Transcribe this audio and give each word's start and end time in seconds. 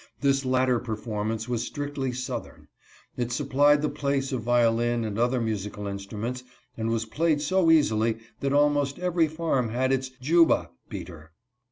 This 0.21 0.43
latter 0.45 0.79
performance 0.79 1.47
was 1.47 1.61
strictly 1.61 2.11
southern. 2.11 2.69
It 3.17 3.31
supplied 3.31 3.83
the 3.83 3.89
place 3.89 4.31
of 4.31 4.41
violin 4.41 5.05
or 5.05 5.21
other 5.21 5.39
musical 5.39 5.85
instruments 5.85 6.43
and 6.75 6.89
was 6.89 7.05
played 7.05 7.39
so 7.39 7.69
easily 7.69 8.17
that 8.39 8.51
almost 8.51 8.97
every 8.97 9.27
farm 9.27 9.69
had 9.69 9.93
its" 9.93 10.09
Juba" 10.29 10.71
beater. 10.89 11.33